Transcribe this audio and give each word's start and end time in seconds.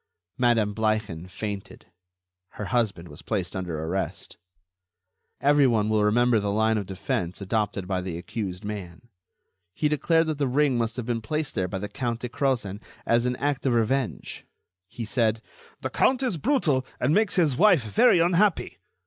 Madame 0.39 0.73
Bleichen 0.73 1.27
fainted. 1.27 1.85
Her 2.53 2.65
husband 2.73 3.07
was 3.07 3.21
placed 3.21 3.55
under 3.55 3.77
arrest. 3.83 4.37
Everyone 5.39 5.89
will 5.89 6.03
remember 6.03 6.39
the 6.39 6.49
line 6.49 6.79
of 6.79 6.87
defense 6.87 7.39
adopted 7.39 7.87
by 7.87 8.01
the 8.01 8.17
accused 8.17 8.65
man. 8.65 9.09
He 9.75 9.87
declared 9.87 10.25
that 10.25 10.39
the 10.39 10.47
ring 10.47 10.75
must 10.75 10.95
have 10.95 11.05
been 11.05 11.21
placed 11.21 11.53
there 11.53 11.67
by 11.67 11.77
the 11.77 11.87
Count 11.87 12.21
de 12.21 12.29
Crozen 12.29 12.81
as 13.05 13.27
an 13.27 13.35
act 13.35 13.63
of 13.67 13.73
revenge. 13.73 14.43
He 14.87 15.05
said: 15.05 15.39
"The 15.81 15.91
count 15.91 16.23
is 16.23 16.37
brutal 16.37 16.83
and 16.99 17.13
makes 17.13 17.35
his 17.35 17.55
wife 17.55 17.83
very 17.83 18.17
unhappy. 18.17 18.79